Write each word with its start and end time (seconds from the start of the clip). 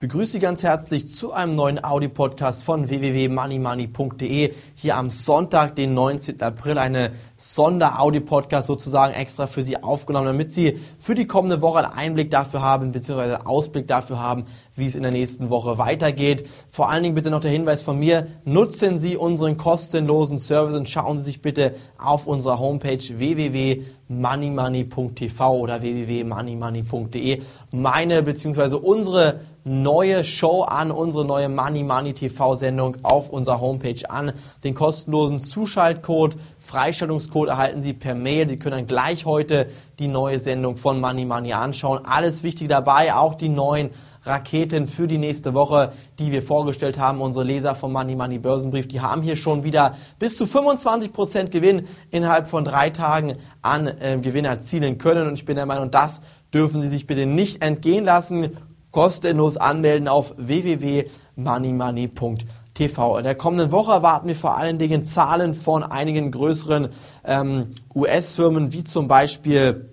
begrüße 0.00 0.32
Sie 0.32 0.38
ganz 0.38 0.62
herzlich 0.62 1.08
zu 1.08 1.32
einem 1.32 1.56
neuen 1.56 1.82
Audi-Podcast 1.82 2.62
von 2.62 2.88
www.moneymoney.de. 2.88 4.54
Hier 4.76 4.96
am 4.96 5.10
Sonntag, 5.10 5.74
den 5.74 5.92
19. 5.92 6.40
April, 6.40 6.78
eine 6.78 7.10
Sonder-Audi-Podcast 7.36 8.68
sozusagen 8.68 9.12
extra 9.12 9.48
für 9.48 9.62
Sie 9.62 9.82
aufgenommen, 9.82 10.26
damit 10.26 10.52
Sie 10.52 10.78
für 10.98 11.16
die 11.16 11.26
kommende 11.26 11.60
Woche 11.62 11.78
einen 11.78 11.92
Einblick 11.92 12.30
dafür 12.30 12.62
haben, 12.62 12.92
beziehungsweise 12.92 13.38
einen 13.38 13.48
Ausblick 13.48 13.88
dafür 13.88 14.20
haben, 14.20 14.44
wie 14.76 14.86
es 14.86 14.94
in 14.94 15.02
der 15.02 15.10
nächsten 15.10 15.50
Woche 15.50 15.78
weitergeht. 15.78 16.48
Vor 16.70 16.90
allen 16.90 17.02
Dingen 17.02 17.16
bitte 17.16 17.30
noch 17.30 17.40
der 17.40 17.50
Hinweis 17.50 17.82
von 17.82 17.98
mir, 17.98 18.28
nutzen 18.44 19.00
Sie 19.00 19.16
unseren 19.16 19.56
kostenlosen 19.56 20.38
Service 20.38 20.76
und 20.76 20.88
schauen 20.88 21.18
Sie 21.18 21.24
sich 21.24 21.42
bitte 21.42 21.74
auf 21.98 22.28
unserer 22.28 22.60
Homepage 22.60 22.98
www.moneymoney.tv 22.98 25.58
oder 25.58 25.82
www.moneymoney.de 25.82 27.42
meine 27.72 28.22
beziehungsweise 28.22 28.78
unsere 28.78 29.40
neue 29.68 30.24
Show 30.24 30.62
an, 30.62 30.90
unsere 30.90 31.24
neue 31.24 31.48
Money 31.48 31.84
Money 31.84 32.14
TV 32.14 32.54
Sendung 32.54 32.96
auf 33.02 33.28
unserer 33.28 33.60
Homepage 33.60 34.08
an. 34.08 34.32
Den 34.64 34.74
kostenlosen 34.74 35.40
Zuschaltcode, 35.40 36.36
Freistellungscode 36.58 37.50
erhalten 37.50 37.82
Sie 37.82 37.92
per 37.92 38.14
Mail. 38.14 38.48
Sie 38.48 38.58
können 38.58 38.76
dann 38.76 38.86
gleich 38.86 39.26
heute 39.26 39.68
die 39.98 40.08
neue 40.08 40.40
Sendung 40.40 40.76
von 40.76 41.00
Money 41.00 41.24
Money 41.24 41.52
anschauen. 41.52 42.00
Alles 42.04 42.42
wichtig 42.42 42.68
dabei, 42.68 43.14
auch 43.14 43.34
die 43.34 43.48
neuen 43.48 43.90
Raketen 44.24 44.88
für 44.88 45.06
die 45.06 45.18
nächste 45.18 45.54
Woche, 45.54 45.92
die 46.18 46.32
wir 46.32 46.42
vorgestellt 46.42 46.98
haben. 46.98 47.20
Unsere 47.20 47.44
Leser 47.44 47.74
vom 47.74 47.92
Money 47.92 48.16
Money 48.16 48.38
Börsenbrief, 48.38 48.88
die 48.88 49.00
haben 49.00 49.22
hier 49.22 49.36
schon 49.36 49.64
wieder 49.64 49.94
bis 50.18 50.36
zu 50.36 50.44
25% 50.44 51.50
Gewinn 51.50 51.86
innerhalb 52.10 52.48
von 52.48 52.64
drei 52.64 52.90
Tagen 52.90 53.34
an 53.62 53.86
äh, 53.86 54.18
Gewinn 54.20 54.44
erzielen 54.44 54.98
können. 54.98 55.28
Und 55.28 55.34
ich 55.34 55.44
bin 55.44 55.56
der 55.56 55.66
Meinung, 55.66 55.90
das 55.90 56.20
dürfen 56.52 56.80
Sie 56.82 56.88
sich 56.88 57.06
bitte 57.06 57.26
nicht 57.26 57.62
entgehen 57.62 58.04
lassen 58.04 58.56
kostenlos 58.98 59.56
anmelden 59.56 60.08
auf 60.08 60.34
www.moneymoney.tv. 60.38 63.18
In 63.18 63.22
der 63.22 63.36
kommenden 63.36 63.70
Woche 63.70 63.92
erwarten 63.92 64.26
wir 64.26 64.34
vor 64.34 64.58
allen 64.58 64.80
Dingen 64.80 65.04
Zahlen 65.04 65.54
von 65.54 65.84
einigen 65.84 66.32
größeren 66.32 66.88
ähm, 67.24 67.68
US-Firmen, 67.94 68.72
wie 68.72 68.82
zum 68.82 69.06
Beispiel 69.06 69.88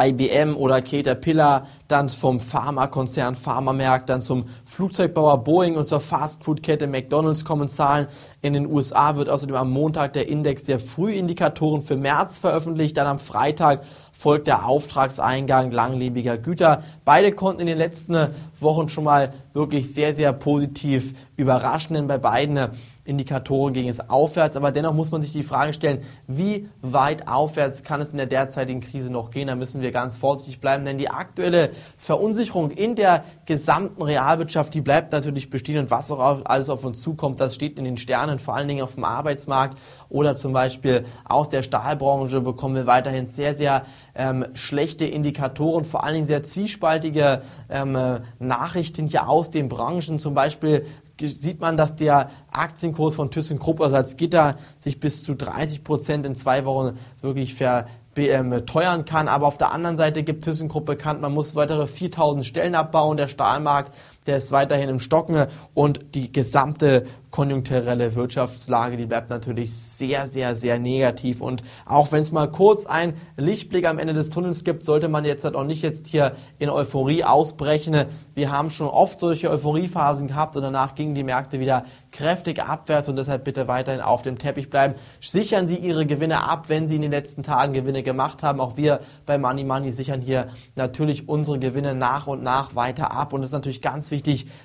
IBM 0.00 0.54
oder 0.54 0.80
Caterpillar, 0.80 1.66
dann 1.90 2.08
vom 2.08 2.40
Pharmakonzern 2.40 3.34
Pharmamerk, 3.34 4.06
dann 4.06 4.20
zum 4.20 4.44
Flugzeugbauer 4.64 5.44
Boeing 5.44 5.76
und 5.76 5.86
zur 5.86 6.00
Fastfood-Kette 6.00 6.86
McDonald's 6.86 7.44
kommen 7.44 7.68
Zahlen. 7.68 8.06
In 8.42 8.52
den 8.52 8.66
USA 8.66 9.16
wird 9.16 9.28
außerdem 9.28 9.56
am 9.56 9.70
Montag 9.70 10.12
der 10.12 10.28
Index 10.28 10.64
der 10.64 10.78
Frühindikatoren 10.78 11.82
für 11.82 11.96
März 11.96 12.38
veröffentlicht, 12.38 12.96
dann 12.96 13.06
am 13.06 13.18
Freitag 13.18 13.82
folgt 14.12 14.46
der 14.46 14.66
Auftragseingang 14.66 15.70
langlebiger 15.70 16.36
Güter. 16.36 16.82
Beide 17.06 17.32
konnten 17.32 17.62
in 17.62 17.66
den 17.66 17.78
letzten 17.78 18.28
Wochen 18.60 18.90
schon 18.90 19.04
mal 19.04 19.32
wirklich 19.54 19.94
sehr, 19.94 20.14
sehr 20.14 20.32
positiv 20.34 21.14
überraschen, 21.36 21.94
denn 21.94 22.06
bei 22.06 22.18
beiden 22.18 22.58
Indikatoren 23.04 23.72
ging 23.72 23.88
es 23.88 24.08
aufwärts, 24.08 24.56
aber 24.56 24.70
dennoch 24.72 24.94
muss 24.94 25.10
man 25.10 25.22
sich 25.22 25.32
die 25.32 25.42
Frage 25.42 25.72
stellen, 25.72 26.02
wie 26.26 26.68
weit 26.82 27.26
aufwärts 27.26 27.82
kann 27.82 28.00
es 28.00 28.10
in 28.10 28.18
der 28.18 28.26
derzeitigen 28.26 28.80
Krise 28.80 29.10
noch 29.10 29.30
gehen? 29.30 29.48
Da 29.48 29.56
müssen 29.56 29.80
wir 29.80 29.90
ganz 29.90 30.16
vorsichtig 30.16 30.60
bleiben, 30.60 30.84
denn 30.84 30.98
die 30.98 31.10
aktuelle 31.10 31.70
Verunsicherung 31.96 32.70
in 32.70 32.94
der 32.94 33.24
gesamten 33.46 34.02
Realwirtschaft, 34.02 34.74
die 34.74 34.80
bleibt 34.80 35.12
natürlich 35.12 35.50
bestehen 35.50 35.78
und 35.78 35.90
was 35.90 36.10
auch 36.10 36.44
alles 36.44 36.68
auf 36.68 36.84
uns 36.84 37.00
zukommt, 37.00 37.40
das 37.40 37.54
steht 37.54 37.78
in 37.78 37.84
den 37.84 37.96
Sternen, 37.96 38.38
vor 38.38 38.56
allen 38.56 38.68
Dingen 38.68 38.82
auf 38.82 38.94
dem 38.94 39.04
Arbeitsmarkt 39.04 39.78
oder 40.08 40.36
zum 40.36 40.52
Beispiel 40.52 41.04
aus 41.24 41.48
der 41.48 41.62
Stahlbranche 41.62 42.40
bekommen 42.40 42.74
wir 42.74 42.86
weiterhin 42.86 43.26
sehr, 43.26 43.54
sehr 43.54 43.84
ähm, 44.14 44.46
schlechte 44.54 45.04
Indikatoren, 45.04 45.84
vor 45.84 46.04
allen 46.04 46.14
Dingen 46.14 46.26
sehr 46.26 46.42
zwiespaltige 46.42 47.42
ähm, 47.68 47.98
Nachrichten 48.38 49.06
hier 49.06 49.28
aus 49.28 49.50
den 49.50 49.68
Branchen. 49.68 50.18
Zum 50.18 50.34
Beispiel 50.34 50.86
sieht 51.20 51.60
man, 51.60 51.76
dass 51.76 51.96
der 51.96 52.30
Aktienkurs 52.50 53.14
von 53.14 53.30
ThyssenKrupp, 53.30 53.80
also 53.80 53.96
als 53.96 54.16
Gitter, 54.16 54.56
sich 54.78 55.00
bis 55.00 55.22
zu 55.22 55.34
30 55.34 55.84
Prozent 55.84 56.26
in 56.26 56.34
zwei 56.34 56.64
Wochen 56.64 56.98
wirklich 57.20 57.54
ver 57.54 57.86
teuern 58.14 59.04
kann. 59.04 59.28
Aber 59.28 59.46
auf 59.46 59.58
der 59.58 59.72
anderen 59.72 59.96
Seite 59.96 60.22
gibt 60.22 60.44
ThyssenKrupp 60.44 60.86
bekannt, 60.86 61.20
man 61.20 61.32
muss 61.32 61.54
weitere 61.54 61.86
4000 61.86 62.44
Stellen 62.44 62.74
abbauen. 62.74 63.16
Der 63.16 63.28
Stahlmarkt, 63.28 63.94
der 64.30 64.36
ist 64.36 64.52
weiterhin 64.52 64.88
im 64.88 65.00
Stocken 65.00 65.46
und 65.74 66.14
die 66.14 66.32
gesamte 66.32 67.04
konjunkturelle 67.30 68.14
Wirtschaftslage, 68.14 68.96
die 68.96 69.06
bleibt 69.06 69.30
natürlich 69.30 69.72
sehr, 69.72 70.26
sehr, 70.26 70.56
sehr 70.56 70.78
negativ. 70.78 71.40
Und 71.40 71.62
auch 71.86 72.12
wenn 72.12 72.22
es 72.22 72.32
mal 72.32 72.50
kurz 72.50 72.86
einen 72.86 73.14
Lichtblick 73.36 73.86
am 73.86 73.98
Ende 73.98 74.14
des 74.14 74.30
Tunnels 74.30 74.64
gibt, 74.64 74.84
sollte 74.84 75.08
man 75.08 75.24
jetzt 75.24 75.44
halt 75.44 75.54
auch 75.54 75.64
nicht 75.64 75.82
jetzt 75.82 76.08
hier 76.08 76.32
in 76.58 76.68
Euphorie 76.68 77.24
ausbrechen. 77.24 78.06
Wir 78.34 78.50
haben 78.50 78.70
schon 78.70 78.88
oft 78.88 79.20
solche 79.20 79.50
Euphoriephasen 79.50 80.28
gehabt 80.28 80.56
und 80.56 80.62
danach 80.62 80.94
gingen 80.94 81.14
die 81.14 81.22
Märkte 81.22 81.60
wieder 81.60 81.84
kräftig 82.10 82.62
abwärts 82.62 83.08
und 83.08 83.16
deshalb 83.16 83.44
bitte 83.44 83.68
weiterhin 83.68 84.00
auf 84.00 84.22
dem 84.22 84.38
Teppich 84.38 84.68
bleiben. 84.68 84.94
Sichern 85.20 85.66
Sie 85.68 85.76
Ihre 85.76 86.06
Gewinne 86.06 86.42
ab, 86.48 86.68
wenn 86.68 86.88
Sie 86.88 86.96
in 86.96 87.02
den 87.02 87.12
letzten 87.12 87.42
Tagen 87.42 87.72
Gewinne 87.72 88.02
gemacht 88.02 88.42
haben. 88.42 88.60
Auch 88.60 88.76
wir 88.76 89.00
bei 89.26 89.38
Money 89.38 89.64
Money 89.64 89.92
sichern 89.92 90.20
hier 90.20 90.48
natürlich 90.74 91.28
unsere 91.28 91.58
Gewinne 91.58 91.94
nach 91.94 92.26
und 92.26 92.42
nach 92.42 92.74
weiter 92.74 93.12
ab 93.12 93.32
und 93.32 93.42
es 93.42 93.50
ist 93.50 93.54
natürlich 93.54 93.82
ganz 93.82 94.10
wichtig, 94.10 94.19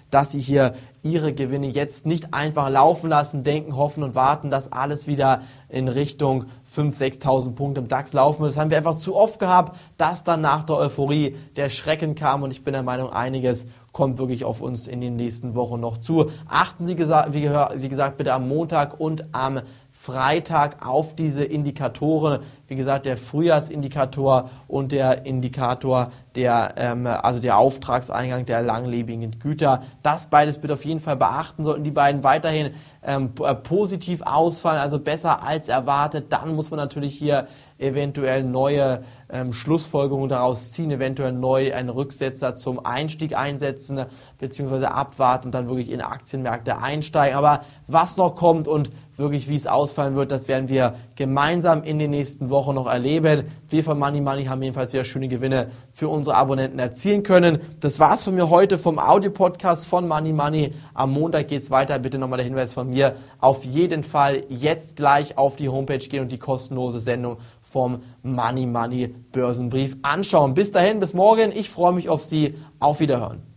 dass 0.09 0.31
Sie 0.31 0.39
hier 0.39 0.73
ihre 1.03 1.33
Gewinne 1.33 1.67
jetzt 1.67 2.05
nicht 2.05 2.33
einfach 2.33 2.69
laufen 2.69 3.09
lassen, 3.09 3.43
denken, 3.43 3.75
hoffen 3.75 4.01
und 4.01 4.15
warten, 4.15 4.49
dass 4.49 4.71
alles 4.71 5.05
wieder 5.05 5.41
in 5.69 5.87
Richtung 5.87 6.45
5.000, 6.67 7.21
6.000 7.21 7.51
Punkte 7.53 7.81
im 7.81 7.87
DAX 7.87 8.13
laufen 8.13 8.41
wird. 8.41 8.51
Das 8.51 8.57
haben 8.59 8.71
wir 8.71 8.77
einfach 8.77 8.95
zu 8.95 9.15
oft 9.15 9.39
gehabt, 9.39 9.77
dass 9.97 10.23
dann 10.23 10.41
nach 10.41 10.63
der 10.63 10.77
Euphorie 10.77 11.35
der 11.55 11.69
Schrecken 11.69 12.15
kam 12.15 12.41
und 12.41 12.51
ich 12.51 12.63
bin 12.63 12.73
der 12.73 12.81
Meinung, 12.81 13.11
einiges 13.11 13.67
kommt 13.91 14.17
wirklich 14.17 14.43
auf 14.43 14.61
uns 14.61 14.87
in 14.87 14.99
den 14.99 15.15
nächsten 15.15 15.55
Wochen 15.55 15.79
noch 15.79 15.97
zu. 15.97 16.31
Achten 16.47 16.85
Sie, 16.85 16.97
wie 16.97 17.89
gesagt, 17.89 18.17
bitte 18.17 18.33
am 18.33 18.47
Montag 18.47 18.99
und 18.99 19.25
am 19.31 19.61
Freitag 19.91 20.85
auf 20.85 21.15
diese 21.15 21.45
Indikatoren. 21.45 22.41
Wie 22.67 22.75
gesagt, 22.75 23.05
der 23.05 23.17
Frühjahrsindikator 23.17 24.49
und 24.67 24.91
der 24.91 25.25
Indikator 25.25 26.11
der, 26.35 26.73
ähm, 26.77 27.07
also 27.07 27.39
der 27.39 27.57
Auftragseingang 27.57 28.45
der 28.45 28.61
langlebigen 28.61 29.39
Güter. 29.39 29.83
Das 30.03 30.27
beides 30.27 30.57
bitte 30.57 30.73
auf 30.73 30.85
jeden 30.85 30.99
Fall 30.99 31.15
beachten. 31.15 31.63
Sollten 31.63 31.83
die 31.83 31.91
beiden 31.91 32.23
weiterhin 32.23 32.71
ähm, 33.03 33.31
äh, 33.43 33.53
positiv 33.55 34.21
ausfallen, 34.23 34.81
also 34.81 34.99
besser 34.99 35.43
als 35.43 35.69
erwartet, 35.69 36.33
dann 36.33 36.55
muss 36.55 36.71
man 36.71 36.79
natürlich 36.79 37.15
hier 37.15 37.47
eventuell 37.77 38.43
neue 38.43 39.03
ähm, 39.29 39.53
Schlussfolgerungen 39.53 40.29
daraus 40.29 40.71
ziehen, 40.71 40.89
eventuell 40.91 41.33
neu 41.33 41.73
einen 41.73 41.89
Rücksetzer 41.89 42.55
zum 42.55 42.83
Einstieg 42.83 43.37
einsetzen, 43.37 44.05
beziehungsweise 44.39 44.91
abwarten 44.91 45.47
und 45.47 45.51
dann 45.53 45.67
wirklich 45.67 45.91
in 45.91 46.01
Aktienmärkte 46.01 46.77
einsteigen. 46.77 47.37
Aber 47.37 47.61
was 47.87 48.17
noch 48.17 48.35
kommt 48.35 48.67
und 48.67 48.91
wirklich 49.17 49.49
wie 49.49 49.55
es 49.55 49.67
ausfallen 49.67 50.15
wird, 50.15 50.31
das 50.31 50.47
werden 50.47 50.69
wir 50.69 50.95
gemeinsam 51.15 51.83
in 51.83 51.99
den 51.99 52.11
nächsten 52.11 52.49
Wochen 52.49 52.54
noch 52.73 52.87
erleben. 52.87 53.43
Wir 53.69 53.83
von 53.83 53.99
Money 53.99 54.21
Money 54.21 54.45
haben 54.45 54.61
jedenfalls 54.61 54.93
wieder 54.93 55.03
schöne 55.03 55.27
Gewinne 55.27 55.69
für 55.91 56.07
unsere 56.07 56.35
Abonnenten 56.35 56.79
erzielen 56.79 57.23
können. 57.23 57.59
Das 57.79 57.99
war's 57.99 58.23
von 58.23 58.35
mir 58.35 58.49
heute 58.49 58.77
vom 58.77 58.99
Audio-Podcast 58.99 59.85
von 59.85 60.07
Money 60.07 60.33
Money. 60.33 60.71
Am 60.93 61.11
Montag 61.11 61.47
geht's 61.47 61.69
weiter. 61.71 61.99
Bitte 61.99 62.17
nochmal 62.17 62.37
der 62.37 62.45
Hinweis 62.45 62.73
von 62.73 62.89
mir. 62.89 63.15
Auf 63.39 63.65
jeden 63.65 64.03
Fall 64.03 64.43
jetzt 64.49 64.95
gleich 64.95 65.37
auf 65.37 65.55
die 65.55 65.69
Homepage 65.69 65.97
gehen 65.97 66.21
und 66.21 66.31
die 66.31 66.39
kostenlose 66.39 66.99
Sendung 66.99 67.37
vom 67.61 68.01
Money 68.23 68.65
Money 68.65 69.07
Börsenbrief 69.31 69.97
anschauen. 70.01 70.53
Bis 70.53 70.71
dahin, 70.71 70.99
bis 70.99 71.13
morgen. 71.13 71.51
Ich 71.51 71.69
freue 71.69 71.93
mich 71.93 72.09
auf 72.09 72.23
Sie. 72.23 72.55
Auf 72.79 72.99
Wiederhören. 72.99 73.54